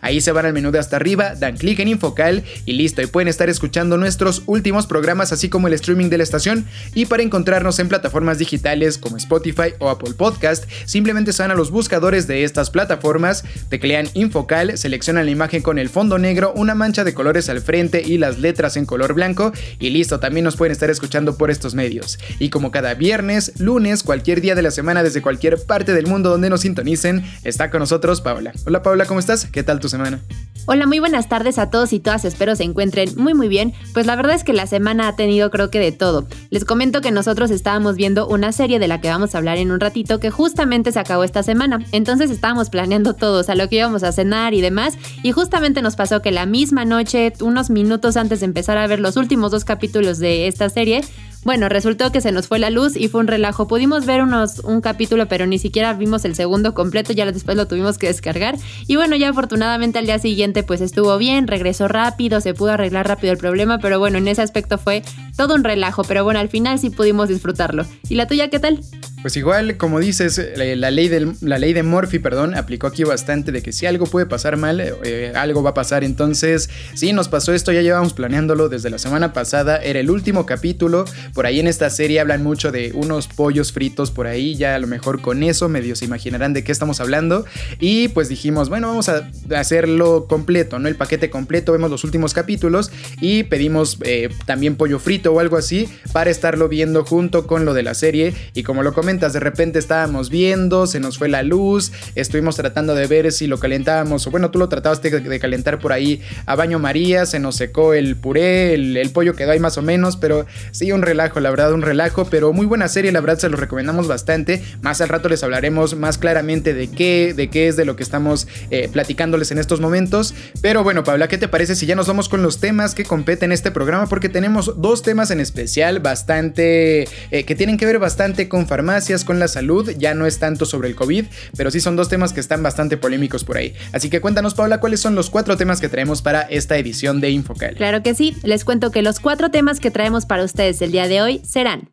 [0.00, 3.02] Ahí se van al menú de hasta arriba, dan clic en Infocal y listo.
[3.02, 6.66] Y pueden estar escuchando nuestros últimos programas, así como el streaming de la estación.
[6.94, 11.54] Y para encontrarnos en plataformas digitales como Spotify o Apple Podcast, simplemente se van a
[11.54, 16.74] los buscadores de estas plataformas, teclean Infocal, seleccionan la imagen con el fondo negro, una
[16.74, 19.52] mancha de colores al frente y las letras en color blanco.
[19.78, 22.18] Y listo, también nos pueden estar escuchando por estos medios.
[22.38, 26.30] Y como cada viernes, lunes, cualquier día de la semana desde cualquier parte del mundo
[26.30, 28.52] donde nos sintonicen, está con nosotros Paula.
[28.66, 29.33] Hola Paula, ¿cómo estás?
[29.42, 30.20] ¿Qué tal tu semana?
[30.66, 33.74] Hola, muy buenas tardes a todos y todas, espero se encuentren muy muy bien.
[33.92, 36.26] Pues la verdad es que la semana ha tenido creo que de todo.
[36.50, 39.72] Les comento que nosotros estábamos viendo una serie de la que vamos a hablar en
[39.72, 41.84] un ratito que justamente se acabó esta semana.
[41.92, 45.96] Entonces estábamos planeando todos a lo que íbamos a cenar y demás y justamente nos
[45.96, 49.64] pasó que la misma noche, unos minutos antes de empezar a ver los últimos dos
[49.64, 51.02] capítulos de esta serie,
[51.44, 53.68] bueno, resultó que se nos fue la luz y fue un relajo.
[53.68, 57.68] Pudimos ver unos, un capítulo, pero ni siquiera vimos el segundo completo, ya después lo
[57.68, 58.56] tuvimos que descargar.
[58.86, 63.06] Y bueno, ya afortunadamente al día siguiente pues estuvo bien, regresó rápido, se pudo arreglar
[63.06, 65.02] rápido el problema, pero bueno, en ese aspecto fue
[65.36, 67.84] todo un relajo, pero bueno, al final sí pudimos disfrutarlo.
[68.08, 68.80] ¿Y la tuya qué tal?
[69.24, 71.08] Pues igual, como dices, la ley,
[71.40, 74.82] la ley de Murphy, perdón, aplicó aquí bastante de que si algo puede pasar mal,
[75.02, 76.04] eh, algo va a pasar.
[76.04, 80.44] Entonces, sí, nos pasó esto, ya llevamos planeándolo desde la semana pasada, era el último
[80.44, 84.74] capítulo, por ahí en esta serie hablan mucho de unos pollos fritos por ahí, ya
[84.74, 87.46] a lo mejor con eso medio se imaginarán de qué estamos hablando.
[87.80, 90.86] Y pues dijimos, bueno, vamos a hacerlo completo, ¿no?
[90.86, 92.92] El paquete completo, vemos los últimos capítulos
[93.22, 97.72] y pedimos eh, también pollo frito o algo así para estarlo viendo junto con lo
[97.72, 98.34] de la serie.
[98.52, 102.94] Y como lo comenté, de repente estábamos viendo, se nos fue la luz, estuvimos tratando
[102.94, 106.56] de ver si lo calentábamos, o bueno, tú lo tratabas de, calentar por ahí a
[106.56, 110.46] baño María, se nos secó el puré, el, pollo quedó ahí más o menos, pero
[110.72, 113.56] sí, un relajo, la verdad, un relajo, pero muy buena serie, la verdad se lo
[113.56, 114.62] recomendamos bastante.
[114.82, 118.02] Más al rato les hablaremos más claramente de qué, de qué es de lo que
[118.02, 120.34] estamos eh, platicándoles en estos momentos.
[120.60, 123.52] Pero bueno, Paula, ¿qué te parece si ya nos vamos con los temas que competen
[123.52, 124.08] este programa?
[124.08, 129.03] Porque tenemos dos temas en especial bastante, eh, que tienen que ver bastante con farmacia
[129.24, 131.26] con la salud, ya no es tanto sobre el COVID,
[131.56, 133.74] pero sí son dos temas que están bastante polémicos por ahí.
[133.92, 137.30] Así que cuéntanos, Paula, cuáles son los cuatro temas que traemos para esta edición de
[137.30, 137.74] Infocal.
[137.74, 141.06] Claro que sí, les cuento que los cuatro temas que traemos para ustedes el día
[141.06, 141.90] de hoy serán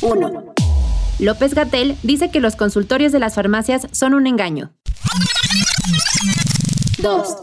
[0.00, 0.54] 1.
[1.18, 4.72] López Gatel dice que los consultorios de las farmacias son un engaño.
[6.98, 7.36] 2.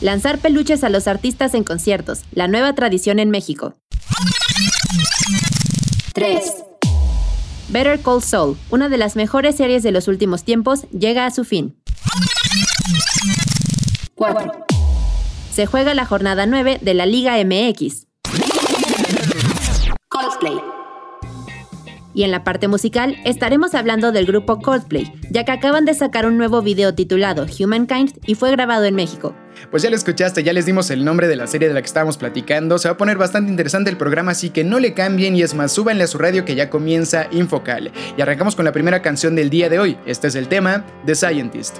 [0.00, 3.74] Lanzar peluches a los artistas en conciertos, la nueva tradición en México.
[6.18, 6.64] 3.
[7.68, 11.44] Better Call Saul, una de las mejores series de los últimos tiempos, llega a su
[11.44, 11.80] fin.
[14.16, 14.50] 4.
[15.52, 18.08] Se juega la jornada 9 de la Liga MX.
[20.08, 20.77] Coldplay.
[22.18, 26.26] Y en la parte musical estaremos hablando del grupo Coldplay, ya que acaban de sacar
[26.26, 29.36] un nuevo video titulado Humankind y fue grabado en México.
[29.70, 31.86] Pues ya lo escuchaste, ya les dimos el nombre de la serie de la que
[31.86, 32.76] estábamos platicando.
[32.78, 35.54] Se va a poner bastante interesante el programa, así que no le cambien y es
[35.54, 37.92] más, súbanle a su radio que ya comienza Infocal.
[38.16, 39.96] Y arrancamos con la primera canción del día de hoy.
[40.04, 41.76] Este es el tema The Scientist.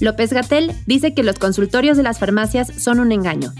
[0.00, 3.52] López Gatel dice que los consultorios de las farmacias son un engaño.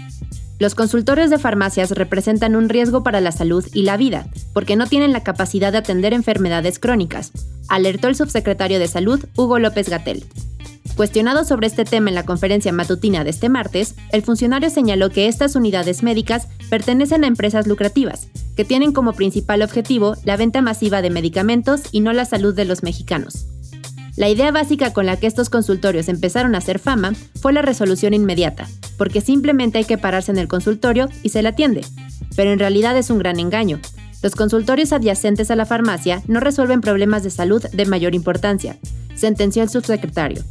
[0.59, 4.85] Los consultorios de farmacias representan un riesgo para la salud y la vida, porque no
[4.87, 7.31] tienen la capacidad de atender enfermedades crónicas,
[7.67, 10.23] alertó el subsecretario de Salud, Hugo López Gatel.
[10.95, 15.27] Cuestionado sobre este tema en la conferencia matutina de este martes, el funcionario señaló que
[15.27, 21.01] estas unidades médicas pertenecen a empresas lucrativas, que tienen como principal objetivo la venta masiva
[21.01, 23.47] de medicamentos y no la salud de los mexicanos.
[24.17, 28.13] La idea básica con la que estos consultorios empezaron a hacer fama fue la resolución
[28.13, 28.67] inmediata,
[28.97, 31.85] porque simplemente hay que pararse en el consultorio y se le atiende.
[32.35, 33.79] Pero en realidad es un gran engaño.
[34.21, 38.77] Los consultorios adyacentes a la farmacia no resuelven problemas de salud de mayor importancia,
[39.15, 40.43] sentenció el subsecretario.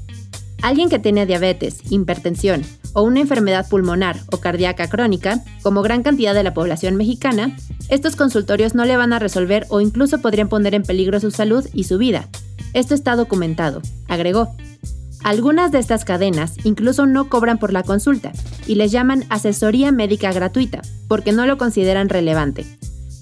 [0.62, 6.34] Alguien que tiene diabetes, hipertensión o una enfermedad pulmonar o cardíaca crónica, como gran cantidad
[6.34, 7.56] de la población mexicana,
[7.88, 11.66] estos consultorios no le van a resolver o incluso podrían poner en peligro su salud
[11.72, 12.28] y su vida,
[12.74, 14.54] esto está documentado, agregó.
[15.22, 18.32] Algunas de estas cadenas incluso no cobran por la consulta
[18.66, 22.64] y les llaman asesoría médica gratuita porque no lo consideran relevante.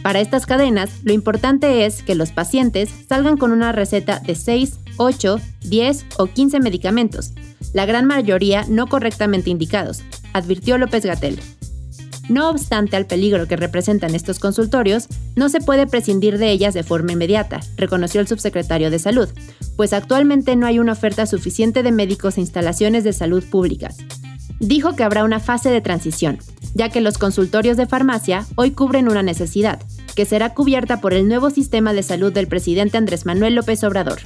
[0.02, 4.78] Para estas cadenas, lo importante es que los pacientes salgan con una receta de 6,
[4.96, 7.32] 8, 10 o 15 medicamentos,
[7.72, 10.02] la gran mayoría no correctamente indicados,
[10.32, 11.38] advirtió López Gatel.
[12.28, 16.82] No obstante al peligro que representan estos consultorios, no se puede prescindir de ellas de
[16.82, 19.28] forma inmediata, reconoció el subsecretario de Salud,
[19.76, 23.96] pues actualmente no hay una oferta suficiente de médicos e instalaciones de salud públicas.
[24.60, 26.38] Dijo que habrá una fase de transición,
[26.74, 29.80] ya que los consultorios de farmacia hoy cubren una necesidad,
[30.14, 34.18] que será cubierta por el nuevo sistema de salud del presidente Andrés Manuel López Obrador.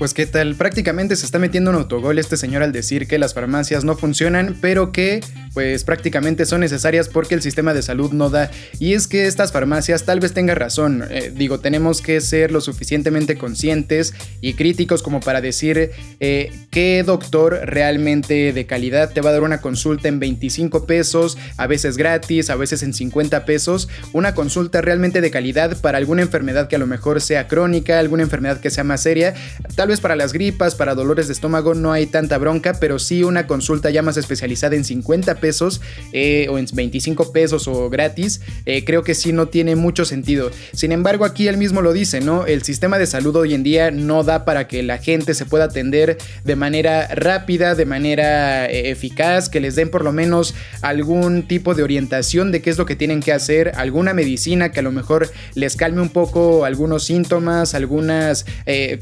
[0.00, 3.34] Pues qué tal, prácticamente se está metiendo un autogol este señor al decir que las
[3.34, 5.20] farmacias no funcionan, pero que
[5.52, 8.50] pues prácticamente son necesarias porque el sistema de salud no da.
[8.78, 11.04] Y es que estas farmacias tal vez tenga razón.
[11.10, 17.02] Eh, digo, tenemos que ser lo suficientemente conscientes y críticos como para decir eh, qué
[17.04, 21.98] doctor realmente de calidad te va a dar una consulta en 25 pesos, a veces
[21.98, 23.90] gratis, a veces en 50 pesos.
[24.14, 28.22] Una consulta realmente de calidad para alguna enfermedad que a lo mejor sea crónica, alguna
[28.22, 29.34] enfermedad que sea más seria.
[29.74, 33.48] Tal para las gripas, para dolores de estómago no hay tanta bronca, pero sí una
[33.48, 35.80] consulta ya más especializada en 50 pesos
[36.12, 40.50] eh, o en 25 pesos o gratis, eh, creo que sí no tiene mucho sentido.
[40.72, 42.46] Sin embargo, aquí él mismo lo dice, ¿no?
[42.46, 45.64] El sistema de salud hoy en día no da para que la gente se pueda
[45.64, 51.48] atender de manera rápida, de manera eh, eficaz, que les den por lo menos algún
[51.48, 54.82] tipo de orientación de qué es lo que tienen que hacer, alguna medicina que a
[54.82, 58.44] lo mejor les calme un poco algunos síntomas, algunas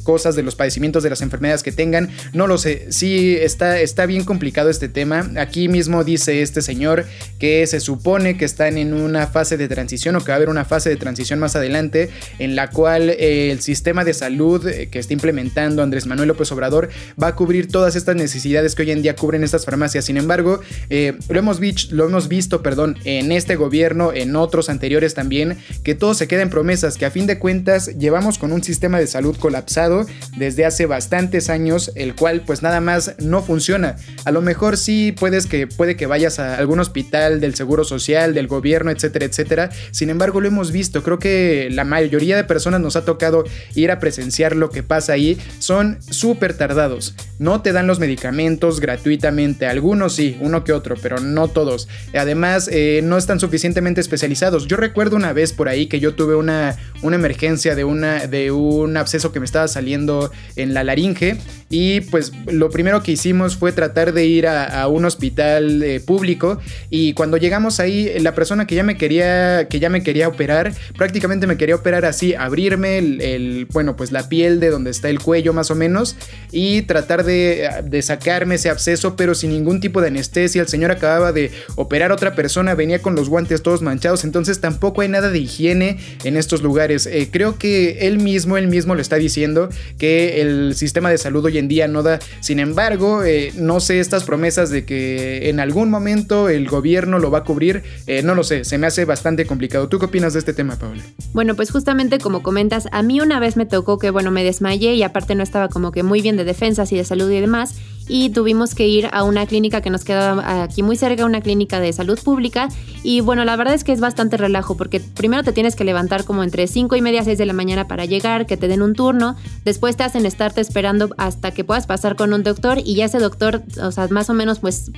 [0.05, 2.08] cosas de los de las enfermedades que tengan.
[2.32, 5.28] No lo sé, sí está, está bien complicado este tema.
[5.36, 7.04] Aquí mismo dice este señor
[7.38, 10.48] que se supone que están en una fase de transición o que va a haber
[10.48, 14.88] una fase de transición más adelante en la cual eh, el sistema de salud eh,
[14.88, 16.88] que está implementando Andrés Manuel López Obrador
[17.20, 20.04] va a cubrir todas estas necesidades que hoy en día cubren estas farmacias.
[20.04, 25.14] Sin embargo, eh, lo, hemos lo hemos visto perdón, en este gobierno, en otros anteriores
[25.14, 28.62] también, que todo se queda en promesas, que a fin de cuentas llevamos con un
[28.62, 30.06] sistema de salud colapsado
[30.37, 33.96] desde hace bastantes años, el cual pues nada más no funciona.
[34.25, 37.84] A lo mejor sí puedes que, puede que vaya vayas a algún hospital del Seguro
[37.84, 39.70] Social, del gobierno, etcétera, etcétera.
[39.92, 41.04] Sin embargo, lo hemos visto.
[41.04, 43.44] Creo que la mayoría de personas nos ha tocado
[43.76, 45.38] ir a presenciar lo que pasa ahí.
[45.60, 47.14] Son súper tardados.
[47.38, 49.66] No te dan los medicamentos gratuitamente.
[49.66, 51.87] Algunos sí, uno que otro, pero no todos.
[52.12, 54.66] Además, eh, no están suficientemente especializados.
[54.66, 58.50] Yo recuerdo una vez por ahí que yo tuve una, una emergencia de, una, de
[58.50, 61.36] un absceso que me estaba saliendo en la laringe.
[61.70, 66.58] Y pues lo primero que hicimos fue tratar de ir a, un hospital eh, público.
[66.88, 70.72] Y cuando llegamos ahí la persona que ya me quería que ya me quería operar
[70.96, 75.20] prácticamente me quería operar así abrirme el, bueno pues la piel de donde está el
[75.20, 76.16] cuello más o menos
[76.52, 80.62] y tratar de, sacarme ese absceso pero sin ningún tipo de anestesia.
[80.62, 84.24] El señor acababa de operar a otra persona venía con los guantes todos manchados.
[84.24, 87.06] Entonces tampoco hay nada de higiene en estos lugares.
[87.06, 91.45] Eh, creo que él mismo él mismo lo está diciendo que el sistema de salud
[91.45, 95.61] hoy en día no da sin embargo eh, no sé estas promesas de que en
[95.61, 99.05] algún momento el gobierno lo va a cubrir, eh, no lo sé, se me hace
[99.05, 99.88] bastante complicado.
[99.88, 101.02] ¿Tú qué opinas de este tema, Paula?
[101.33, 104.95] Bueno, pues justamente como comentas, a mí una vez me tocó que, bueno, me desmayé
[104.95, 107.75] y aparte no estaba como que muy bien de defensas y de salud y demás
[108.08, 111.78] y tuvimos que ir a una clínica que nos queda aquí muy cerca, una clínica
[111.80, 112.68] de salud pública.
[113.02, 116.24] Y bueno, la verdad es que es bastante relajo porque primero te tienes que levantar
[116.24, 118.94] como entre 5 y media, 6 de la mañana para llegar, que te den un
[118.94, 119.36] turno.
[119.64, 123.18] Después te hacen estarte esperando hasta que puedas pasar con un doctor y ya ese
[123.18, 124.90] doctor, o sea, más o menos, pues,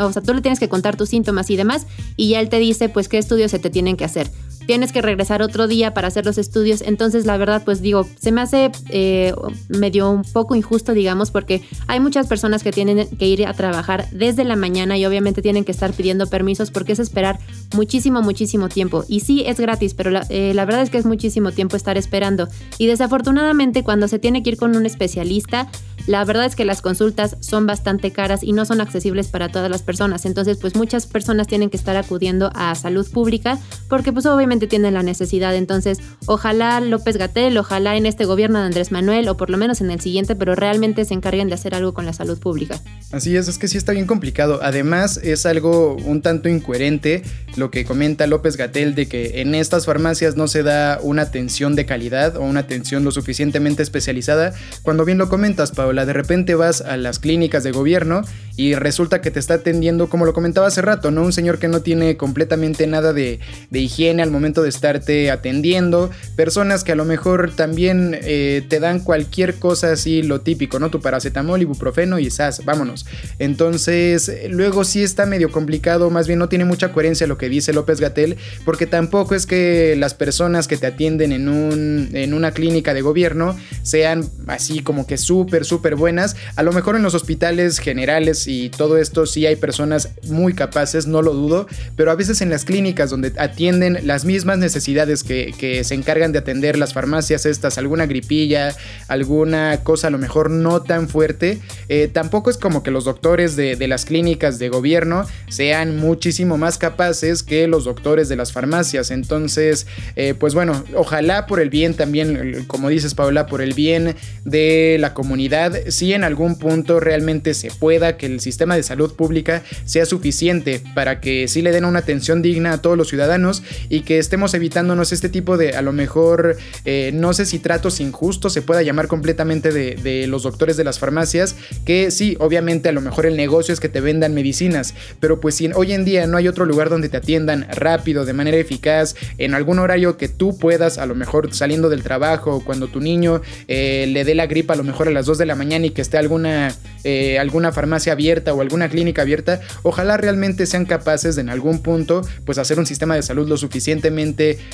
[0.00, 2.58] o sea, tú le tienes que contar tus síntomas y demás y ya él te
[2.58, 4.30] dice, pues, qué estudios se te tienen que hacer.
[4.66, 6.82] Tienes que regresar otro día para hacer los estudios.
[6.82, 9.34] Entonces, la verdad, pues digo, se me hace eh,
[9.68, 14.08] medio un poco injusto, digamos, porque hay muchas personas que tienen que ir a trabajar
[14.10, 17.38] desde la mañana y obviamente tienen que estar pidiendo permisos porque es esperar
[17.74, 19.04] muchísimo, muchísimo tiempo.
[19.08, 21.96] Y sí, es gratis, pero la, eh, la verdad es que es muchísimo tiempo estar
[21.96, 22.48] esperando.
[22.78, 25.68] Y desafortunadamente, cuando se tiene que ir con un especialista,
[26.06, 29.70] la verdad es que las consultas son bastante caras y no son accesibles para todas
[29.70, 30.26] las personas.
[30.26, 34.94] Entonces, pues muchas personas tienen que estar acudiendo a salud pública porque pues obviamente tienen
[34.94, 35.54] la necesidad.
[35.54, 39.80] Entonces, ojalá López Gatel, ojalá en este gobierno de Andrés Manuel o por lo menos
[39.80, 42.80] en el siguiente, pero realmente se encarguen de hacer algo con la salud pública.
[43.10, 44.60] Así es, es que sí está bien complicado.
[44.62, 47.22] Además, es algo un tanto incoherente
[47.56, 51.74] lo que comenta López Gatel de que en estas farmacias no se da una atención
[51.74, 54.52] de calidad o una atención lo suficientemente especializada.
[54.82, 58.22] Cuando bien lo comentas, Paola, de repente vas a las clínicas de gobierno
[58.56, 61.22] y resulta que te está atendiendo, como lo comentaba hace rato, ¿no?
[61.22, 63.40] Un señor que no tiene completamente nada de,
[63.70, 68.98] higiene al momento de estarte atendiendo, personas que a lo mejor también eh, te dan
[69.00, 70.90] cualquier cosa así, lo típico, ¿no?
[70.90, 73.06] Tu paracetamol, ibuprofeno y esas, vámonos.
[73.38, 77.72] Entonces, luego sí está medio complicado, más bien no tiene mucha coherencia lo que dice
[77.72, 82.50] López Gatel, porque tampoco es que las personas que te atienden en, un, en una
[82.50, 86.34] clínica de gobierno sean así como que súper, súper buenas.
[86.56, 91.06] A lo mejor en los hospitales generales y todo esto sí hay personas muy capaces,
[91.06, 95.82] no lo dudo, pero a veces en las clínicas donde atienden las mismas necesidades que,
[95.84, 98.74] se encargan de atender las farmacias estas, alguna gripilla,
[99.08, 103.56] alguna cosa a lo mejor no tan fuerte, eh, tampoco es como que los doctores
[103.56, 109.10] de, las clínicas de gobierno sean muchísimo más capaces que los doctores de las farmacias.
[109.10, 109.86] Entonces,
[110.16, 114.96] eh, pues bueno, ojalá por el bien también, como dices Paula, por el bien de
[115.00, 115.42] la comunidad
[115.88, 120.80] si en algún punto realmente se pueda que el sistema de salud pública sea suficiente
[120.94, 124.54] para que sí le den una atención digna a todos los ciudadanos y que estemos
[124.54, 128.82] evitándonos este tipo de, a lo mejor, eh, no sé si tratos injustos se pueda
[128.82, 133.36] llamar completamente de, los doctores de las farmacias, que sí, obviamente a lo mejor el
[133.36, 136.64] negocio es que te vendan medicinas, pero pues si hoy en día no hay otro
[136.64, 141.04] lugar donde te atiendan rápido, de manera eficaz, en algún horario que tú puedas, a
[141.04, 144.84] lo mejor saliendo del trabajo, cuando tu niño eh, le dé la gripa a lo
[144.84, 146.74] mejor a las 2 de la mañana y que esté alguna,
[147.04, 151.82] eh, alguna farmacia abierta o alguna clínica abierta, ojalá realmente sean capaces de en algún
[151.82, 153.58] punto pues hacer un sistema de salud lo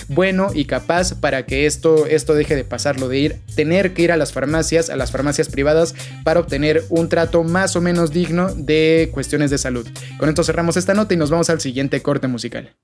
[0.09, 4.03] bueno y capaz para que esto, esto deje de pasar, lo de ir, tener que
[4.03, 8.13] ir a las farmacias, a las farmacias privadas para obtener un trato más o menos
[8.13, 9.87] digno de cuestiones de salud.
[10.19, 12.75] Con esto cerramos esta nota y nos vamos al siguiente corte musical.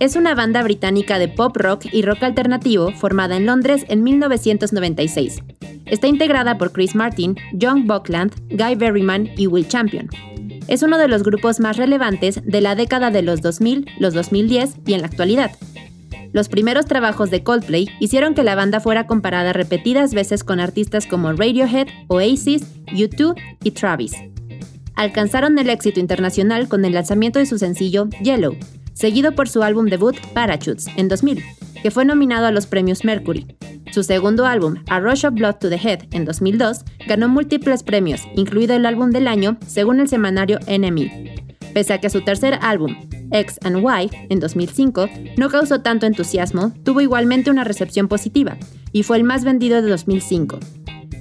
[0.00, 5.38] Es una banda británica de pop rock y rock alternativo formada en Londres en 1996.
[5.86, 10.08] Está integrada por Chris Martin, John Buckland, Guy Berryman y Will Champion.
[10.68, 14.76] Es uno de los grupos más relevantes de la década de los 2000, los 2010
[14.86, 15.52] y en la actualidad.
[16.32, 21.06] Los primeros trabajos de Coldplay hicieron que la banda fuera comparada repetidas veces con artistas
[21.06, 24.14] como Radiohead, Oasis, U2 y Travis.
[24.96, 28.56] Alcanzaron el éxito internacional con el lanzamiento de su sencillo Yellow,
[28.94, 31.42] seguido por su álbum debut Parachutes en 2000,
[31.82, 33.46] que fue nominado a los premios Mercury.
[33.92, 38.22] Su segundo álbum, A Rush of Blood to the Head, en 2002, ganó múltiples premios,
[38.34, 41.34] incluido el álbum del año, según el semanario NME.
[41.74, 42.96] Pese a que su tercer álbum,
[43.30, 48.56] X and Y, en 2005, no causó tanto entusiasmo, tuvo igualmente una recepción positiva,
[48.92, 50.58] y fue el más vendido de 2005.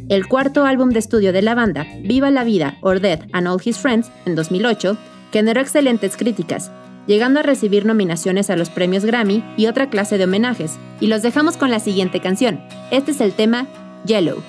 [0.10, 3.62] El cuarto álbum de estudio de la banda, Viva la Vida, or Death and All
[3.64, 4.98] His Friends, en 2008,
[5.32, 6.72] generó excelentes críticas,
[7.08, 10.78] llegando a recibir nominaciones a los premios Grammy y otra clase de homenajes.
[11.00, 12.62] Y los dejamos con la siguiente canción.
[12.92, 13.68] Este es el tema
[14.06, 14.42] Yellow.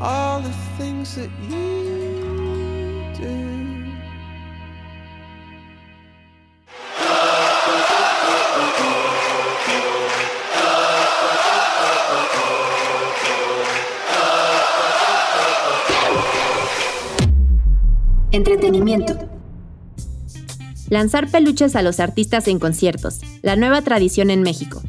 [0.00, 2.15] all the things that you
[20.96, 24.80] Lanzar peluches a los artistas en conciertos, la nueva tradición en México.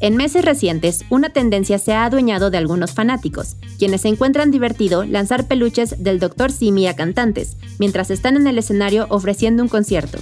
[0.00, 5.04] En meses recientes, una tendencia se ha adueñado de algunos fanáticos, quienes se encuentran divertido
[5.04, 6.50] lanzar peluches del Dr.
[6.50, 10.16] Simi a cantantes, mientras están en el escenario ofreciendo un concierto.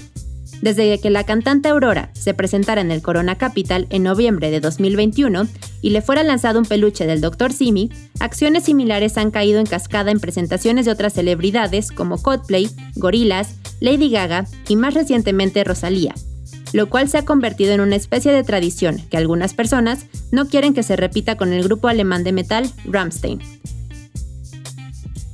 [0.63, 5.47] Desde que la cantante Aurora se presentara en el Corona Capital en noviembre de 2021
[5.81, 7.53] y le fuera lanzado un peluche del Dr.
[7.53, 13.55] Simi, acciones similares han caído en cascada en presentaciones de otras celebridades como Coldplay, Gorillaz,
[13.85, 16.15] Lady Gaga y más recientemente Rosalía.
[16.73, 20.75] lo cual se ha convertido en una especie de tradición que algunas personas no quieren
[20.75, 23.39] que se repita con el grupo alemán de metal Rammstein.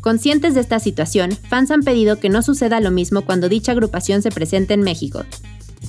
[0.02, 4.20] Conscientes de esta situación, fans han pedido que no suceda lo mismo cuando dicha agrupación
[4.20, 5.24] se presente en México.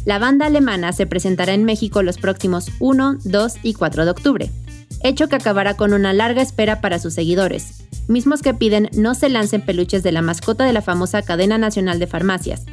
[0.05, 4.49] La banda alemana se presentará en México los próximos 1, 2 y 4 de octubre,
[5.03, 9.29] hecho que acabará con una larga espera para sus seguidores, mismos que piden no se
[9.29, 12.65] lancen peluches de la mascota de la famosa cadena nacional de farmacias.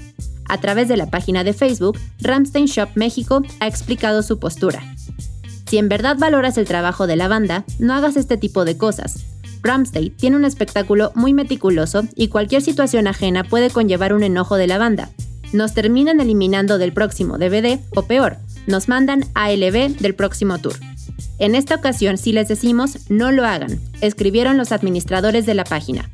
[0.49, 4.83] A través de la página de Facebook, Ramstein Shop México ha explicado su postura.
[5.67, 9.25] Si en verdad valoras el trabajo de la banda, no hagas este tipo de cosas.
[9.63, 14.67] Ramstein tiene un espectáculo muy meticuloso y cualquier situación ajena puede conllevar un enojo de
[14.67, 15.11] la banda.
[15.53, 20.77] Nos terminan eliminando del próximo DVD o peor, nos mandan ALB del próximo tour.
[21.39, 26.11] En esta ocasión, si les decimos, no lo hagan, escribieron los administradores de la página.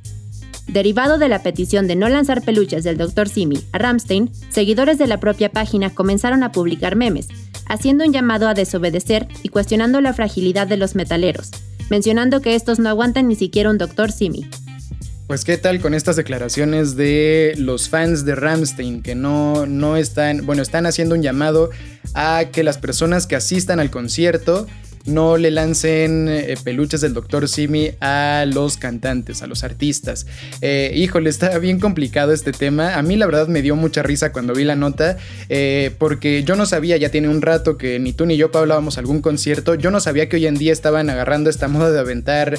[0.67, 3.29] Derivado de la petición de no lanzar peluches del Dr.
[3.29, 7.29] Simi a Ramstein, seguidores de la propia página comenzaron a publicar memes,
[7.67, 11.51] haciendo un llamado a desobedecer y cuestionando la fragilidad de los metaleros,
[11.91, 14.11] mencionando que estos no aguantan ni siquiera un Dr.
[14.11, 14.49] Simi.
[15.27, 20.45] Pues qué tal con estas declaraciones de los fans de Ramstein que no, no están,
[20.45, 21.71] bueno, están haciendo un llamado
[22.13, 24.67] a que las personas que asistan al concierto
[25.07, 27.49] no le lancen eh, peluches del Dr.
[27.49, 30.27] Simi a los cantantes, a los artistas.
[30.63, 32.95] Eh, híjole, está bien complicado este tema.
[32.95, 35.19] A mí la verdad me dio mucha risa cuando vi la nota,
[35.49, 38.99] eh, porque yo no sabía, ya tiene un rato que ni tú ni yo hablábamos
[38.99, 42.59] algún concierto, yo no sabía que hoy en día estaban agarrando esta moda de aventar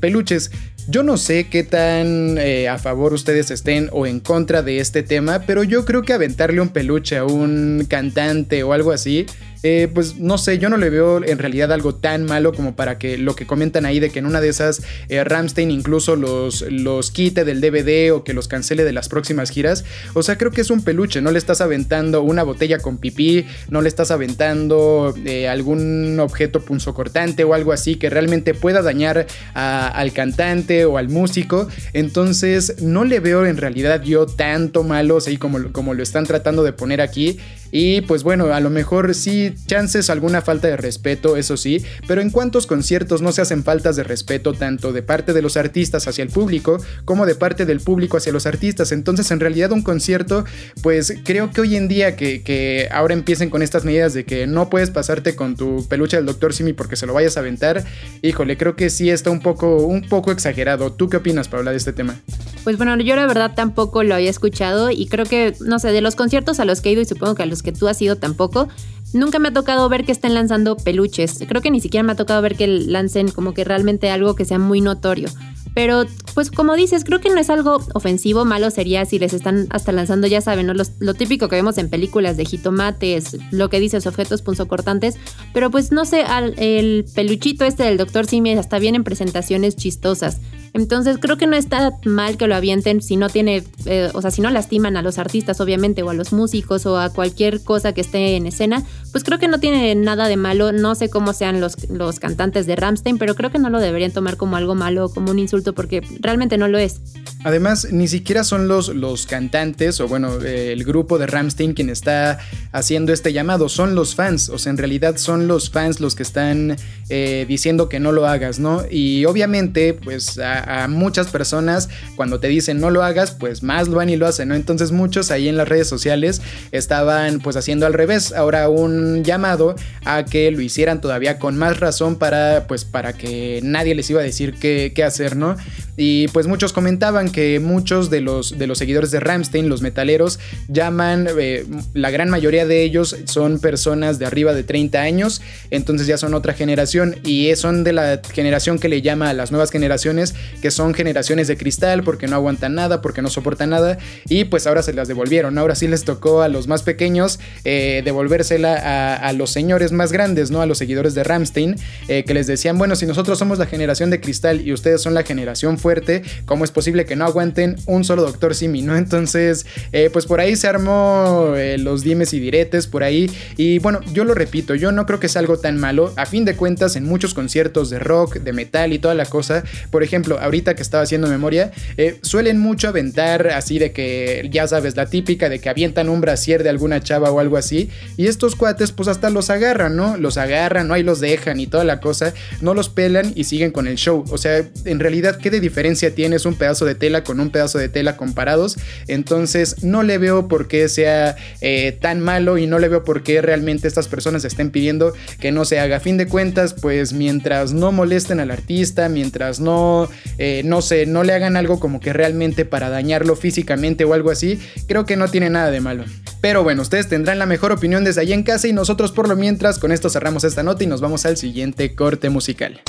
[0.00, 0.50] peluches.
[0.88, 5.42] Yo no sé qué tan a favor ustedes estén o en contra de este tema,
[5.46, 9.26] pero yo creo que aventarle un peluche a un cantante o algo así,
[9.62, 12.98] eh, pues no sé, yo no le veo en realidad algo tan malo como para
[12.98, 16.62] que lo que comentan ahí de que en una de esas eh, Ramstein incluso los,
[16.70, 19.84] los quite del DVD o que los cancele de las próximas giras.
[20.14, 23.46] O sea, creo que es un peluche, no le estás aventando una botella con pipí,
[23.68, 29.26] no le estás aventando eh, algún objeto punzocortante o algo así que realmente pueda dañar
[29.54, 31.68] al cantante o al músico.
[31.92, 36.62] Entonces, no le veo en realidad yo tanto malo, así como, como lo están tratando
[36.62, 37.38] de poner aquí.
[37.70, 42.20] Y pues bueno, a lo mejor sí, chances alguna falta de respeto, eso sí, pero
[42.20, 46.08] en cuántos conciertos no se hacen faltas de respeto tanto de parte de los artistas
[46.08, 48.92] hacia el público como de parte del público hacia los artistas.
[48.92, 50.44] Entonces en realidad un concierto,
[50.82, 54.70] pues creo que hoy en día que, ahora empiecen con estas medidas de que no
[54.70, 56.54] puedes pasarte con tu peluche del Dr.
[56.54, 57.84] Simi porque se lo vayas a aventar,
[58.22, 60.92] híjole, creo que sí está un poco, un poco exagerado.
[60.92, 62.20] ¿Tú qué opinas, Paula, de este tema?
[62.64, 66.00] Pues bueno, yo la verdad tampoco lo había escuchado y creo que, no sé, de
[66.00, 68.00] los conciertos a los que he ido y supongo que a los que tú has
[68.00, 68.68] ido tampoco,
[69.12, 71.40] nunca me ha tocado ver que estén lanzando peluches.
[71.48, 74.44] Creo que ni siquiera me ha tocado ver que lancen como que realmente algo que
[74.44, 75.28] sea muy notorio.
[75.74, 79.68] Pero, pues como dices, creo que no es algo ofensivo, malo sería si les están
[79.70, 80.72] hasta lanzando, ya saben, ¿no?
[80.74, 85.16] lo típico que vemos en películas de jitomates, lo que dices, objetos punzocortantes.
[85.54, 86.24] Pero pues no sé,
[86.56, 88.26] el peluchito este del Dr.
[88.26, 90.40] Simi hasta viene en presentaciones chistosas.
[90.74, 94.30] Entonces creo que no está mal que lo avienten si no tiene, eh, o sea,
[94.30, 97.92] si no lastiman a los artistas, obviamente, o a los músicos, o a cualquier cosa
[97.92, 100.72] que esté en escena, pues creo que no tiene nada de malo.
[100.72, 104.12] No sé cómo sean los, los cantantes de Ramstein, pero creo que no lo deberían
[104.12, 107.00] tomar como algo malo, como un insulto, porque realmente no lo es.
[107.44, 111.88] Además, ni siquiera son los, los cantantes, o bueno, eh, el grupo de Ramstein quien
[111.88, 112.38] está
[112.72, 116.22] haciendo este llamado, son los fans, o sea, en realidad son los fans los que
[116.24, 116.76] están
[117.08, 118.82] eh, diciendo que no lo hagas, ¿no?
[118.90, 123.96] Y obviamente, pues a, muchas personas cuando te dicen no lo hagas, pues más lo
[123.96, 124.54] van y lo hacen, ¿no?
[124.54, 126.42] Entonces muchos ahí en las redes sociales
[126.72, 131.80] estaban pues haciendo al revés, ahora un llamado a que lo hicieran todavía con más
[131.80, 135.56] razón para pues para que nadie les iba a decir qué, qué hacer, ¿no?
[136.00, 140.38] Y pues muchos comentaban que muchos de los, de los seguidores de Ramstein, los metaleros,
[140.68, 145.42] llaman, eh, la gran mayoría de ellos son personas de arriba de 30 años,
[145.72, 149.50] entonces ya son otra generación y son de la generación que le llama a las
[149.50, 153.98] nuevas generaciones, que son generaciones de cristal porque no aguantan nada, porque no soportan nada
[154.28, 158.02] y pues ahora se las devolvieron, ahora sí les tocó a los más pequeños eh,
[158.04, 160.62] devolvérsela a, los señores más grandes, ¿no?
[160.62, 161.76] A los seguidores de Ramstein,
[162.08, 165.14] eh, que les decían, bueno, si nosotros somos la generación de cristal y ustedes son
[165.14, 168.96] la generación fuerte, ¿cómo es posible que no aguanten un solo Doctor Simi, no?
[168.96, 173.30] Entonces, eh, pues por ahí se armó los dimes y diretes por ahí.
[173.56, 176.12] Y bueno, yo lo repito, yo no creo que sea algo tan malo.
[176.16, 179.64] A fin de cuentas, en muchos conciertos de rock, de metal y toda la cosa,
[179.90, 184.66] por ejemplo, ahorita que estaba haciendo memoria, eh, suelen mucho aventar así de que, ya
[184.66, 187.90] sabes, la típica de que avientan un brasier de alguna chava o algo así.
[188.16, 190.16] Y estos cuates pues hasta los agarran, ¿no?
[190.16, 193.70] Los agarran, no ahí los dejan y toda la cosa, no los pelan y siguen
[193.70, 194.24] con el show.
[194.30, 197.78] O sea, en realidad, ¿qué de diferencia tienes un pedazo de tela con un pedazo
[197.78, 198.76] de tela comparados?
[199.06, 203.22] Entonces, no le veo por qué sea eh, tan malo y no le veo por
[203.22, 205.96] qué realmente estas personas estén pidiendo que no se haga.
[205.96, 211.06] A fin de cuentas, pues mientras no molesten al artista, mientras no, eh, no sé,
[211.06, 215.16] no le hagan algo como que realmente para dañarlo físicamente o algo así, creo que
[215.16, 216.04] no tiene nada de malo.
[216.40, 219.36] Pero bueno, ustedes tendrán la mejor opinión desde allá en casa y nosotros por lo
[219.36, 222.80] mientras con esto cerramos esta nota y nos vamos al siguiente corte musical.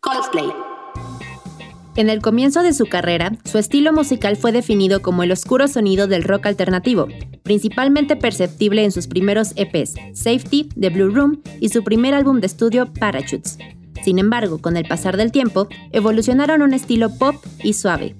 [0.00, 0.50] Coldplay.
[1.98, 6.06] En el comienzo de su carrera, su estilo musical fue definido como el oscuro sonido
[6.06, 7.08] del rock alternativo,
[7.42, 12.46] principalmente perceptible en sus primeros EPs, Safety, The Blue Room y su primer álbum de
[12.46, 13.58] estudio, Parachutes.
[14.08, 18.16] Sin embargo, con el pasar del tiempo, evolucionaron un estilo pop y suave,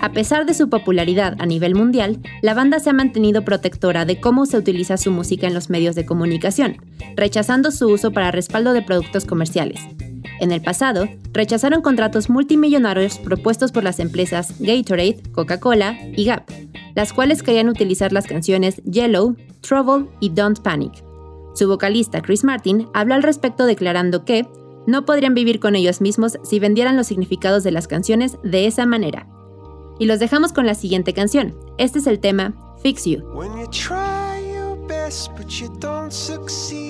[0.00, 4.18] a pesar de su popularidad a nivel mundial, la banda se ha mantenido protectora de
[4.18, 6.78] cómo se utiliza su música en los medios de comunicación,
[7.14, 9.82] rechazando su uso para respaldo de productos comerciales.
[10.40, 16.50] En el pasado, rechazaron contratos multimillonarios propuestos por las empresas Gatorade, Coca-Cola y Gap,
[16.94, 21.04] las cuales querían utilizar las canciones Yellow, Trouble y Don't Panic.
[21.54, 24.46] Su vocalista Chris Martin habla al respecto declarando que
[24.86, 28.86] no podrían vivir con ellos mismos si vendieran los significados de las canciones de esa
[28.86, 29.28] manera,
[29.98, 31.54] y los dejamos con la siguiente canción.
[31.78, 33.22] Este es el tema Fix You.
[33.34, 36.82] When you try your best but you don't succeed.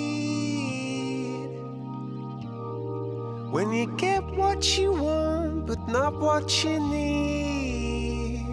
[3.51, 8.47] When you get what you want but not what you need.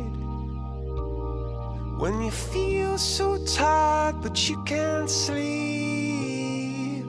[1.98, 7.06] When you feel so tired but you can't sleep.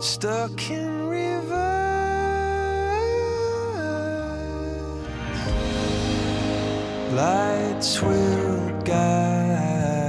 [0.00, 1.01] Stuck in
[7.12, 10.01] lights will guide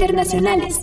[0.00, 0.80] internacionales.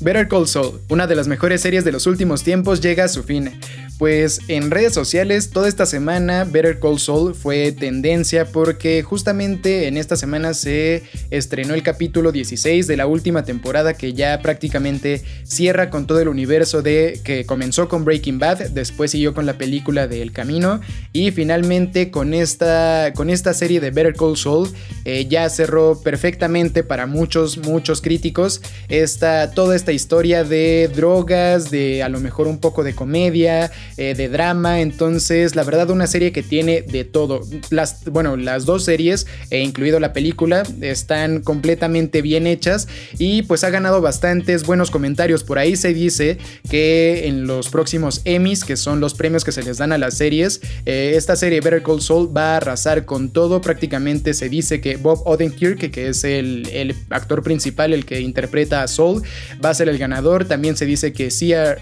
[0.00, 3.22] Better Call Saul, una de las mejores series de los últimos tiempos, llega a su
[3.22, 3.58] fin.
[3.98, 9.96] Pues en redes sociales toda esta semana Better Call Saul fue tendencia porque justamente en
[9.96, 15.90] esta semana se estrenó el capítulo 16 de la última temporada que ya prácticamente cierra
[15.90, 20.08] con todo el universo de que comenzó con Breaking Bad, después siguió con la película
[20.08, 20.80] de El Camino
[21.12, 24.70] y finalmente con esta, con esta serie de Better Call Saul
[25.04, 32.02] eh, ya cerró perfectamente para muchos, muchos críticos esta, toda esta historia de drogas, de
[32.02, 34.80] a lo mejor un poco de comedia, eh, de drama.
[34.80, 37.40] Entonces, la verdad, una serie que tiene de todo.
[37.70, 43.64] Las, bueno, las dos series, e incluido la película, están completamente bien hechas y pues
[43.64, 45.44] ha ganado bastantes buenos comentarios.
[45.44, 46.38] Por ahí se dice
[46.70, 50.14] que en los próximos Emmys, que son los premios que se les dan a las
[50.14, 53.60] series, eh, esta serie Better Call Saul va a arrasar con todo.
[53.60, 58.82] Prácticamente se dice que Bob Odenkirk, que es el, el actor principal, el que interpreta
[58.82, 59.22] a Saul,
[59.64, 60.44] va a ser el ganador.
[60.46, 61.76] También se dice que Sia,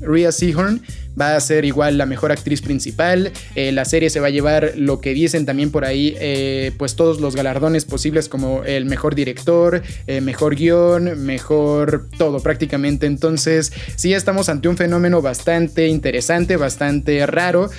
[0.00, 0.82] Rhea Seahorn
[1.18, 3.32] va a ser igual la mejor actriz principal.
[3.54, 6.96] Eh, la serie se va a llevar lo que dicen también por ahí, eh, pues
[6.96, 13.06] todos los galardones posibles como el mejor director, eh, mejor guion, mejor todo prácticamente.
[13.06, 17.70] Entonces, sí estamos ante un fenómeno bastante interesante, bastante raro.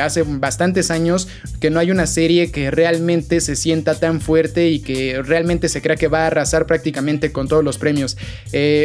[0.00, 1.28] hace bastantes años
[1.60, 5.80] que no hay una serie que realmente se sienta tan fuerte y que realmente se
[5.80, 8.16] crea que va a arrasar prácticamente con todos los premios.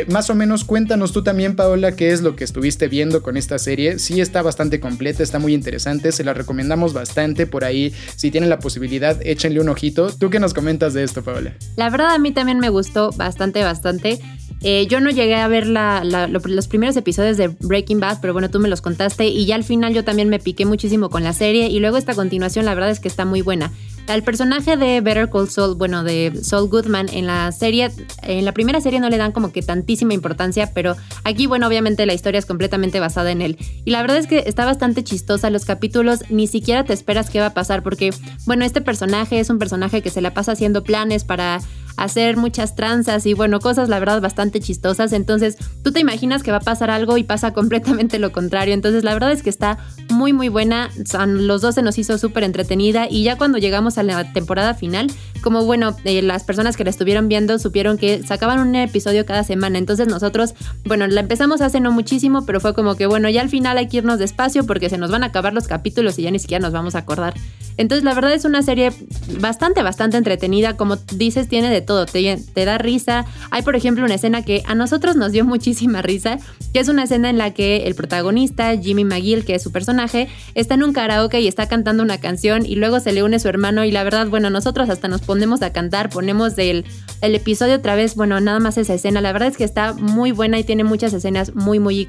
[0.08, 3.60] más o menos cuéntanos tú también, Paola, qué es lo que estuviste viendo con esta
[3.60, 7.94] serie Sí está bastante completa, está muy interesante, se la recomendamos bastante por ahí.
[8.16, 10.12] Si tienen la posibilidad, échenle un ojito.
[10.12, 11.54] ¿Tú qué nos comentas de esto, Paola?
[11.76, 14.20] La verdad a mí también me gustó bastante, bastante.
[14.64, 18.60] Eh, yo no llegué a ver los primeros episodios de Breaking Bad, pero bueno, tú
[18.60, 21.68] me los contaste y ya al final yo también me piqué muchísimo con la serie
[21.68, 23.72] y luego esta continuación la verdad es que está muy buena.
[24.08, 27.90] Al personaje de Better Call Saul, bueno, de Saul Goodman en la serie,
[28.24, 32.06] en la primera serie no le dan como que tantísima importancia, pero aquí, bueno, obviamente
[32.06, 33.58] la historia es completamente basada en él.
[33.86, 35.50] Y la verdad es que está bastante chistosa.
[35.50, 38.14] Los capítulos ni siquiera te esperas qué va a pasar, porque,
[38.46, 41.62] bueno, este personaje es un personaje que se la pasa haciendo planes para
[41.98, 45.14] hacer muchas tranzas y bueno, cosas la verdad bastante chistosas.
[45.14, 48.74] Entonces tú te imaginas que va a pasar algo y pasa completamente lo contrario.
[48.74, 49.78] Entonces la verdad es que está
[50.10, 50.90] muy muy buena.
[51.28, 55.12] Los dos se nos hizo súper entretenida y ya cuando llegamos a la temporada final
[55.42, 59.44] como bueno, eh, las personas que la estuvieron viendo supieron que sacaban un episodio cada
[59.44, 59.78] semana.
[59.78, 60.54] Entonces nosotros,
[60.86, 63.88] bueno, la empezamos hace no muchísimo, pero fue como que bueno, ya al final hay
[63.88, 66.62] que irnos despacio porque se nos van a acabar los capítulos y ya ni siquiera
[66.62, 67.34] nos vamos a acordar.
[67.78, 68.92] Entonces la verdad es una serie
[69.40, 70.78] bastante, bastante entretenida.
[70.78, 72.06] Como dices, tiene de todo.
[72.06, 73.26] Te, te da risa.
[73.50, 76.38] Hay por ejemplo una escena que a nosotros nos dio muchísima risa,
[76.74, 80.28] que es una escena en la que el protagonista, Jimmy McGill, que es su personaje,
[80.56, 83.48] está en un karaoke y está cantando una canción y luego se le une su
[83.48, 86.84] hermano y la verdad, bueno, nosotros hasta nos ponemos a cantar, ponemos el,
[87.22, 90.34] el episodio otra vez, bueno, nada más esa escena, la verdad es que está muy
[90.34, 92.06] buena y tiene muchas escenas muy, muy,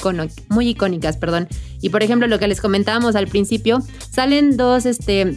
[0.49, 1.47] muy icónicas, perdón.
[1.81, 3.79] Y por ejemplo, lo que les comentábamos al principio,
[4.11, 5.37] salen dos, este,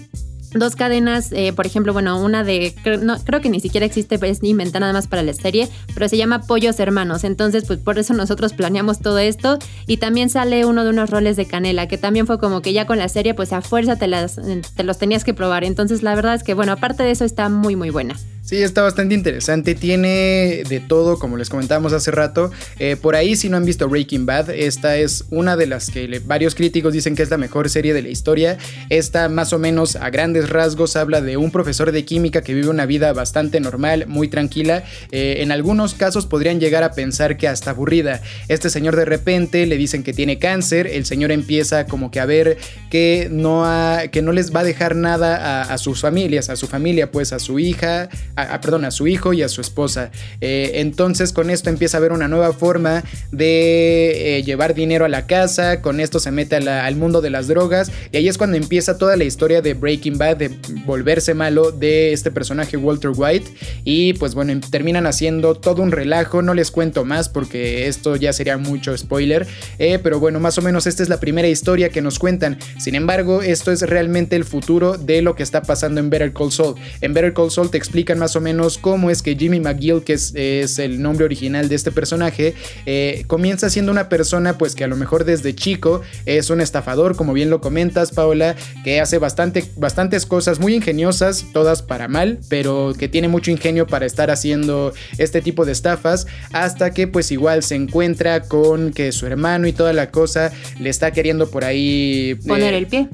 [0.59, 4.43] dos cadenas, eh, por ejemplo, bueno, una de, no, creo que ni siquiera existe, es
[4.43, 8.13] inventada nada más para la serie, pero se llama Pollos Hermanos, entonces pues por eso
[8.13, 9.57] nosotros planeamos todo esto.
[9.87, 12.85] Y también sale uno de unos roles de canela, que también fue como que ya
[12.85, 14.39] con la serie pues a fuerza te, las,
[14.75, 17.49] te los tenías que probar, entonces la verdad es que bueno, aparte de eso está
[17.49, 18.15] muy muy buena.
[18.45, 19.73] Sí, está bastante interesante.
[19.73, 22.51] Tiene de todo, como les comentábamos hace rato.
[22.77, 26.21] Eh, por ahí, si no han visto Breaking Bad, esta es una de las que
[26.23, 28.59] varios críticos dicen que es la mejor serie de la historia.
[28.89, 32.69] Esta, más o menos a grandes rasgos, habla de un profesor de química que vive
[32.69, 34.83] una vida bastante normal, muy tranquila.
[35.11, 38.21] Eh, en algunos casos podrían llegar a pensar que hasta aburrida.
[38.47, 40.85] Este señor de repente le dicen que tiene cáncer.
[40.85, 42.59] El señor empieza como que a ver
[42.91, 43.65] que no,
[44.11, 47.39] que no les va a dejar nada a sus familias, a su familia, pues a
[47.39, 50.11] su hija a, perdón, a su hijo y a su esposa.
[50.41, 55.09] Eh, entonces con esto empieza a haber una nueva forma de eh, llevar dinero a
[55.09, 58.57] la casa, con esto se mete al mundo de las drogas y ahí es cuando
[58.57, 60.51] empieza toda la historia de Breaking Bad, de
[60.85, 63.51] volverse malo de este personaje Walter White
[63.83, 68.33] y pues bueno, terminan haciendo todo un relajo, no les cuento más porque esto ya
[68.33, 69.47] sería mucho spoiler,
[69.79, 72.95] eh, pero bueno, más o menos esta es la primera historia que nos cuentan, sin
[72.95, 76.75] embargo, esto es realmente el futuro de lo que está pasando en Better Call Saul.
[77.01, 80.03] En Better Call Saul te explican más más o menos cómo es que Jimmy McGill,
[80.03, 82.55] que es, el nombre original de este personaje,
[82.87, 87.15] eh, comienza siendo una persona pues que a lo mejor desde chico es un estafador,
[87.15, 92.39] como bien lo comentas Paola, que hace bastante, bastantes cosas muy ingeniosas, todas para mal,
[92.49, 97.31] pero que tiene mucho ingenio para estar haciendo este tipo de estafas, hasta que pues
[97.31, 101.63] igual se encuentra con que su hermano y toda la cosa le está queriendo por
[101.63, 102.39] ahí...
[102.47, 103.07] Poner eh, el pie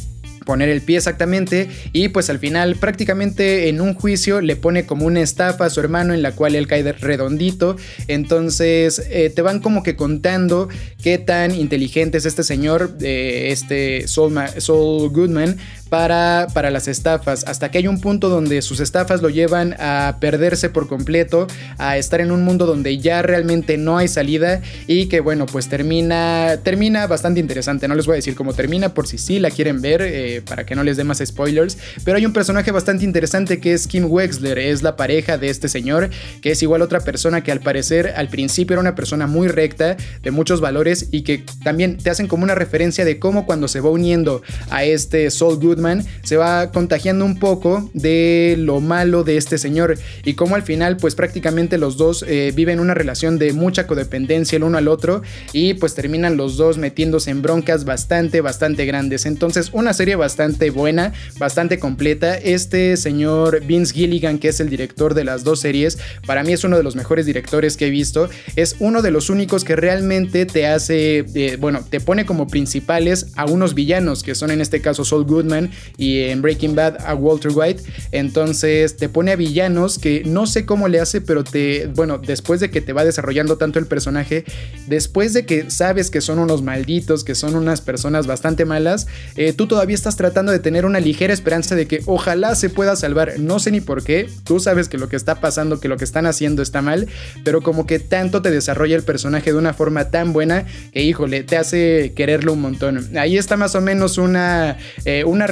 [0.45, 5.05] poner el pie exactamente y pues al final prácticamente en un juicio le pone como
[5.05, 7.75] una estafa a su hermano en la cual él cae redondito.
[8.07, 10.69] Entonces eh, te van como que contando
[11.01, 15.57] qué tan inteligente es este señor eh, este Saul Goodman
[15.91, 20.15] para, para las estafas, hasta que hay un punto donde sus estafas lo llevan a
[20.21, 25.07] perderse por completo, a estar en un mundo donde ya realmente no hay salida y
[25.07, 29.05] que bueno, pues termina, termina bastante interesante, no les voy a decir cómo termina por
[29.05, 32.25] si sí la quieren ver, eh, para que no les dé más spoilers, pero hay
[32.25, 36.09] un personaje bastante interesante que es Kim Wexler, es la pareja de este señor,
[36.41, 39.97] que es igual otra persona que al parecer al principio era una persona muy recta,
[40.23, 43.81] de muchos valores y que también te hacen como una referencia de cómo cuando se
[43.81, 45.80] va uniendo a este Saul Good
[46.23, 50.97] se va contagiando un poco de lo malo de este señor y como al final
[50.97, 55.21] pues prácticamente los dos eh, viven una relación de mucha codependencia el uno al otro
[55.53, 59.25] y pues terminan los dos metiéndose en broncas bastante, bastante grandes.
[59.25, 62.37] Entonces una serie bastante buena, bastante completa.
[62.37, 66.63] Este señor Vince Gilligan, que es el director de las dos series, para mí es
[66.63, 68.29] uno de los mejores directores que he visto.
[68.55, 73.27] Es uno de los únicos que realmente te hace, eh, bueno, te pone como principales
[73.35, 77.15] a unos villanos, que son en este caso Saul Goodman y en Breaking Bad a
[77.15, 77.83] Walter White.
[78.11, 82.59] Entonces te pone a villanos que no sé cómo le hace, pero te, bueno, después
[82.59, 84.45] de que te va desarrollando tanto el personaje,
[84.87, 89.53] después de que sabes que son unos malditos, que son unas personas bastante malas, eh,
[89.53, 93.39] tú todavía estás tratando de tener una ligera esperanza de que ojalá se pueda salvar.
[93.39, 96.03] No sé ni por qué, tú sabes que lo que está pasando, que lo que
[96.03, 97.07] están haciendo está mal,
[97.43, 101.43] pero como que tanto te desarrolla el personaje de una forma tan buena que, híjole,
[101.43, 103.17] te hace quererlo un montón.
[103.17, 105.47] Ahí está más o menos una, eh, una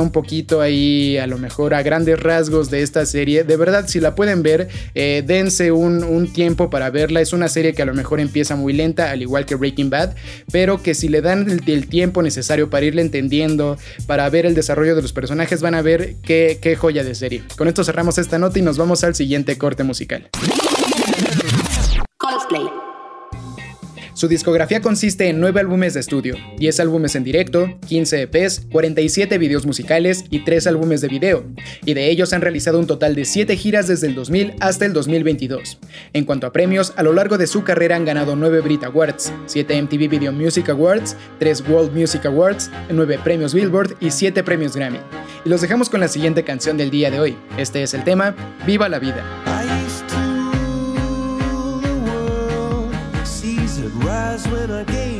[0.00, 3.44] un poquito ahí, a lo mejor a grandes rasgos de esta serie.
[3.44, 7.20] De verdad, si la pueden ver, eh, dense un, tiempo para verla.
[7.20, 10.14] Es una serie que a lo mejor empieza muy lenta, al igual que Breaking Bad,
[10.50, 14.94] pero que si le dan el, tiempo necesario para irle entendiendo, para ver el desarrollo
[14.94, 17.42] de los personajes, van a ver qué, qué joya de serie.
[17.56, 20.28] Con esto cerramos esta nota y nos vamos al siguiente corte musical.
[24.22, 29.36] Su discografía consiste en 9 álbumes de estudio, 10 álbumes en directo, 15 EPs, 47
[29.36, 31.44] videos musicales y 3 álbumes de video,
[31.84, 34.92] y de ellos han realizado un total de 7 giras desde el 2000 hasta el
[34.92, 35.80] 2022.
[36.12, 39.32] En cuanto a premios, a lo largo de su carrera han ganado 9 Brit Awards,
[39.46, 44.76] 7 MTV Video Music Awards, 3 World Music Awards, 9 premios Billboard y 7 premios
[44.76, 45.00] Grammy.
[45.44, 47.36] Y los dejamos con la siguiente canción del día de hoy.
[47.58, 49.51] Este es el tema Viva la vida.
[54.12, 55.11] When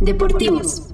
[0.00, 0.90] Deportivos.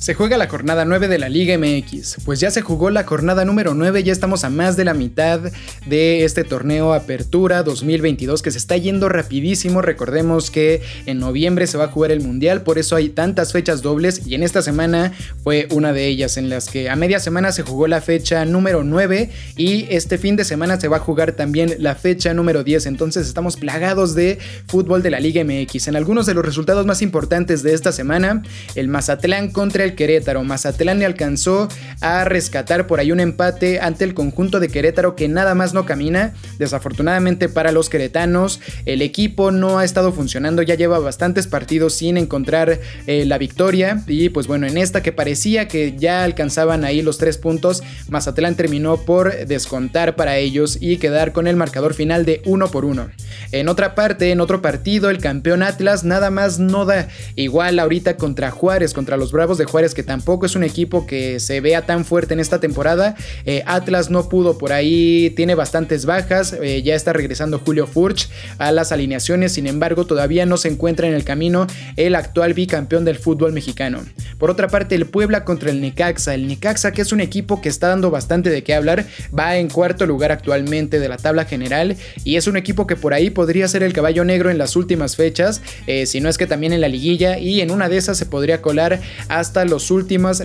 [0.00, 3.44] Se juega la jornada 9 de la Liga MX, pues ya se jugó la jornada
[3.44, 5.40] número 9, ya estamos a más de la mitad
[5.84, 11.76] de este torneo Apertura 2022 que se está yendo rapidísimo, recordemos que en noviembre se
[11.76, 15.12] va a jugar el Mundial, por eso hay tantas fechas dobles y en esta semana
[15.44, 18.82] fue una de ellas en las que a media semana se jugó la fecha número
[18.82, 22.86] 9 y este fin de semana se va a jugar también la fecha número 10,
[22.86, 25.88] entonces estamos plagados de fútbol de la Liga MX.
[25.88, 28.42] En algunos de los resultados más importantes de esta semana,
[28.74, 30.42] el Mazatlán contra el Querétaro.
[30.44, 31.68] Mazatlán le alcanzó
[32.00, 35.86] a rescatar por ahí un empate ante el conjunto de Querétaro que nada más no
[35.86, 36.34] camina.
[36.58, 42.16] Desafortunadamente para los queretanos, el equipo no ha estado funcionando, ya lleva bastantes partidos sin
[42.16, 44.02] encontrar eh, la victoria.
[44.06, 48.54] Y pues bueno, en esta que parecía que ya alcanzaban ahí los tres puntos, Mazatlán
[48.54, 53.10] terminó por descontar para ellos y quedar con el marcador final de uno por uno.
[53.52, 58.16] En otra parte, en otro partido, el campeón Atlas nada más no da igual ahorita
[58.16, 61.86] contra Juárez, contra los Bravos de Juárez que tampoco es un equipo que se vea
[61.86, 63.16] tan fuerte en esta temporada.
[63.46, 68.28] Eh, Atlas no pudo por ahí, tiene bastantes bajas, eh, ya está regresando Julio Furch
[68.58, 71.66] a las alineaciones, sin embargo todavía no se encuentra en el camino
[71.96, 74.00] el actual bicampeón del fútbol mexicano.
[74.40, 77.68] Por otra parte, el Puebla contra el Necaxa, el Necaxa que es un equipo que
[77.68, 79.04] está dando bastante de qué hablar,
[79.38, 83.12] va en cuarto lugar actualmente de la tabla general y es un equipo que por
[83.12, 86.46] ahí podría ser el caballo negro en las últimas fechas, eh, si no es que
[86.46, 90.40] también en la liguilla y en una de esas se podría colar hasta las últimas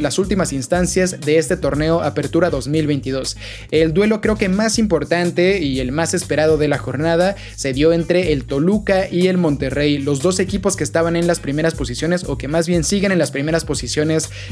[0.52, 3.38] instancias de este torneo Apertura 2022.
[3.72, 7.94] El duelo creo que más importante y el más esperado de la jornada se dio
[7.94, 12.26] entre el Toluca y el Monterrey, los dos equipos que estaban en las primeras posiciones
[12.26, 13.85] o que más bien siguen en las primeras posiciones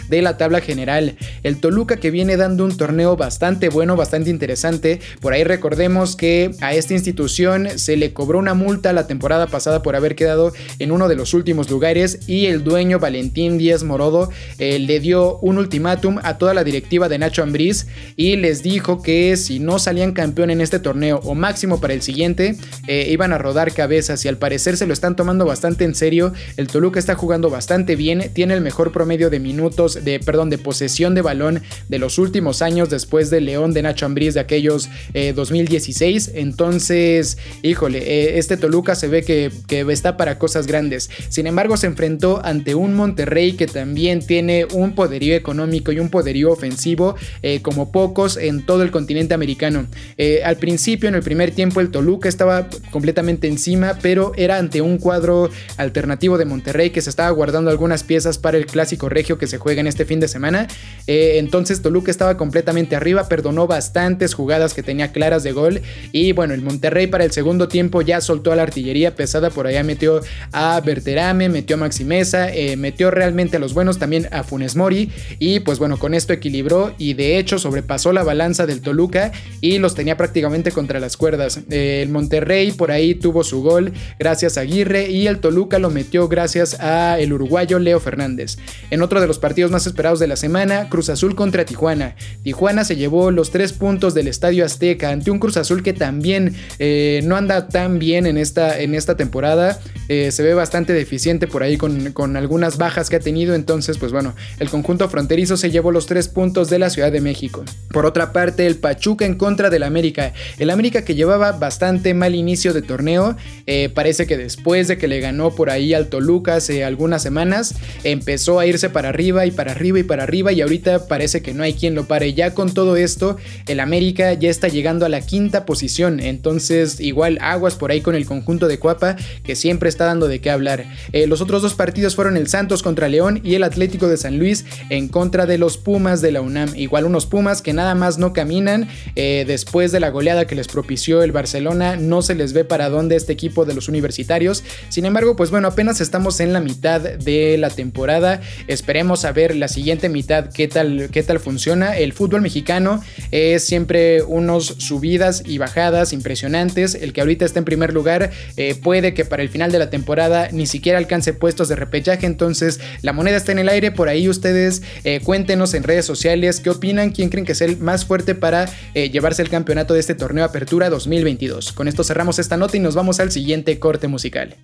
[0.09, 1.15] de la tabla general.
[1.43, 4.99] El Toluca que viene dando un torneo bastante bueno, bastante interesante.
[5.19, 9.81] Por ahí recordemos que a esta institución se le cobró una multa la temporada pasada
[9.81, 14.29] por haber quedado en uno de los últimos lugares y el dueño Valentín Díaz Morodo
[14.59, 19.01] eh, le dio un ultimátum a toda la directiva de Nacho Ambriz y les dijo
[19.01, 22.55] que si no salían campeón en este torneo o máximo para el siguiente,
[22.87, 26.33] eh, iban a rodar cabezas y al parecer se lo están tomando bastante en serio.
[26.57, 30.57] El Toluca está jugando bastante bien, tiene el mejor promedio de minutos, de perdón, de
[30.57, 34.89] posesión de balón de los últimos años después del León de Nacho Ambriz de aquellos
[35.13, 36.27] 2016.
[36.27, 41.09] Eh, Entonces, híjole, este Toluca se ve que, que está para cosas grandes.
[41.29, 46.09] Sin embargo, se enfrentó ante un Monterrey que también tiene un poderío económico y un
[46.09, 49.87] poderío ofensivo eh, como pocos en todo el continente americano.
[50.17, 54.81] Eh, al principio, en el primer tiempo, el Toluca estaba completamente encima, pero era ante
[54.81, 59.37] un cuadro alternativo de Monterrey que se estaba guardando algunas piezas para el clásico regio
[59.37, 60.67] que se juega en este fin de semana.
[61.07, 66.31] Eh, entonces Toluca estaba completamente arriba, perdonó bastantes jugadas que tenía claras de gol y
[66.31, 69.83] bueno, el Monterrey para el segundo tiempo ya soltó a la artillería pesada, por allá
[69.83, 70.21] metió
[70.51, 75.11] a Berterame, metió a Maximeza, metió realmente a los buenos, también a Funes Mori.
[75.39, 79.79] Y pues bueno, con esto equilibró y de hecho sobrepasó la balanza del Toluca y
[79.79, 81.59] los tenía prácticamente contra las cuerdas.
[81.69, 86.27] El Monterrey por ahí tuvo su gol gracias a Aguirre y el Toluca lo metió
[86.27, 88.57] gracias a el uruguayo Leo Fernández.
[89.03, 92.15] Otro de los partidos más esperados de la semana, Cruz Azul contra Tijuana.
[92.43, 96.55] Tijuana se llevó los tres puntos del Estadio Azteca ante un Cruz Azul que también
[96.79, 99.79] eh, no anda tan bien en esta, en esta temporada.
[100.09, 103.55] Eh, se ve bastante deficiente por ahí con, con algunas bajas que ha tenido.
[103.55, 107.21] Entonces, pues bueno, el conjunto fronterizo se llevó los tres puntos de la Ciudad de
[107.21, 107.63] México.
[107.89, 110.33] Por otra parte, el Pachuca en contra del América.
[110.59, 113.35] El América que llevaba bastante mal inicio de torneo,
[113.65, 117.75] eh, parece que después de que le ganó por ahí al Toluca hace algunas semanas,
[118.03, 121.53] empezó a irse para arriba y para arriba y para arriba y ahorita parece que
[121.53, 122.33] no hay quien lo pare.
[122.33, 123.35] Ya con todo esto,
[123.67, 128.15] el América ya está llegando a la quinta posición, entonces igual aguas por ahí con
[128.15, 130.85] el conjunto de Cuapa que siempre está dando de qué hablar.
[131.11, 134.39] Eh, los otros dos partidos fueron el Santos contra León y el Atlético de San
[134.39, 136.75] Luis en contra de los Pumas de la UNAM.
[136.75, 138.87] Igual unos Pumas que nada más no caminan.
[139.15, 142.89] Eh, después de la goleada que les propició el Barcelona, no se les ve para
[142.89, 144.63] dónde este equipo de los universitarios.
[144.89, 148.41] Sin embargo, pues bueno, apenas estamos en la mitad de la temporada.
[148.73, 151.95] Esperemos a ver la siguiente mitad qué tal, qué tal funciona.
[151.95, 156.95] El fútbol mexicano es siempre unos subidas y bajadas impresionantes.
[156.95, 159.91] El que ahorita está en primer lugar eh, puede que para el final de la
[159.91, 162.25] temporada ni siquiera alcance puestos de repechaje.
[162.25, 163.91] Entonces la moneda está en el aire.
[163.91, 167.77] Por ahí ustedes eh, cuéntenos en redes sociales qué opinan, quién creen que es el
[167.77, 171.73] más fuerte para eh, llevarse el campeonato de este torneo Apertura 2022.
[171.73, 174.57] Con esto cerramos esta nota y nos vamos al siguiente corte musical.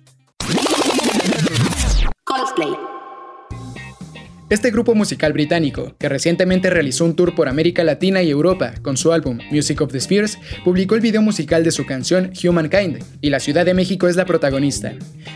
[4.50, 8.96] Este grupo musical británico, que recientemente realizó un tour por América Latina y Europa con
[8.96, 13.30] su álbum Music of the Spheres, publicó el video musical de su canción Humankind, y
[13.30, 14.92] la Ciudad de México es la protagonista.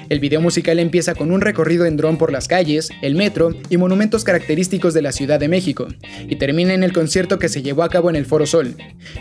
[0.08, 3.76] El video musical empieza con un recorrido en dron por las calles, el metro y
[3.76, 5.86] monumentos característicos de la Ciudad de México,
[6.28, 8.74] y termina en el concierto que se llevó a cabo en el Foro Sol.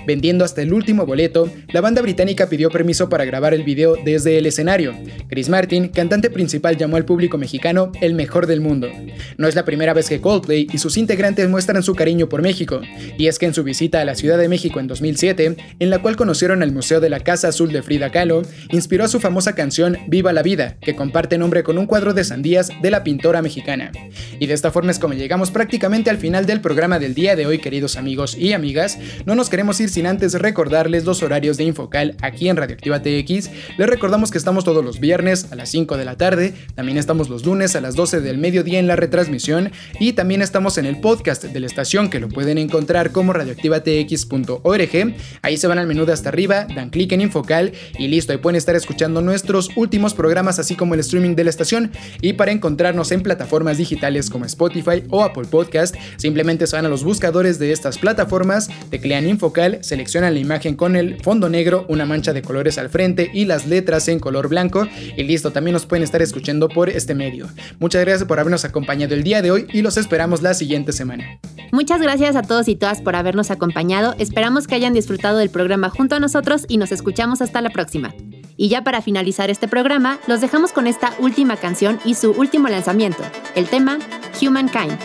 [0.08, 4.40] Vendiendo hasta el último boleto, la banda británica pidió permiso para grabar el video desde
[4.40, 4.96] el escenario.
[5.30, 8.90] Chris Martin, cantante principal, llamó al público mexicano el mejor del mundo.
[9.38, 12.80] No es la primera vez que Coldplay y sus integrantes muestran su cariño por México,
[13.18, 16.02] y es que en su visita a la Ciudad de México en 2007, en la
[16.02, 19.56] cual conocieron el Museo de la Casa Azul de Frida Kahlo, inspiró a su famosa
[19.56, 23.42] canción Viva la Vida, que comparte nombre con un cuadro de sandías de la pintora
[23.42, 23.92] mexicana.
[24.40, 27.46] Y de esta forma es como llegamos prácticamente al final del programa del día de
[27.46, 28.98] hoy, queridos amigos y amigas.
[29.26, 33.50] No nos queremos ir sin antes recordarles los horarios de Infocal aquí en Radioactiva TX.
[33.78, 37.30] Les recordamos que estamos todos los viernes a las 5 de la tarde, también estamos
[37.30, 41.00] los lunes a las 12 del mediodía en la retransmisión y también estamos en el
[41.00, 45.16] podcast de la estación que lo pueden encontrar como radioactivatx.org.
[45.42, 48.38] Ahí se van al menú de hasta arriba, dan clic en Infocal y listo, ahí
[48.38, 51.92] pueden estar escuchando nuestros últimos programas así como el streaming de la estación.
[52.22, 56.90] Y para encontrarnos en plataformas digitales como Spotify o Apple Podcast, simplemente se van a
[56.90, 62.06] los buscadores de estas plataformas, teclean Infocal, seleccionan la imagen con el fondo negro, una
[62.06, 65.86] mancha de colores al frente y las letras en color blanco y listo, también nos
[65.86, 67.48] pueden estar escuchando por este medio.
[67.80, 71.40] Muchas gracias por habernos acompañado el día de y los esperamos la siguiente semana.
[71.72, 74.16] Muchas gracias a todos y todas por habernos acompañado.
[74.20, 78.14] Esperamos que hayan disfrutado del programa junto a nosotros y nos escuchamos hasta la próxima.
[78.58, 82.68] Y ya para finalizar este programa, los dejamos con esta última canción y su último
[82.68, 83.24] lanzamiento,
[83.56, 83.98] el tema
[84.42, 84.98] Humankind.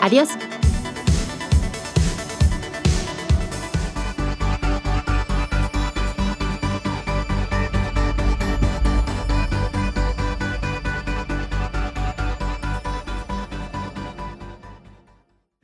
[0.00, 0.28] Adiós.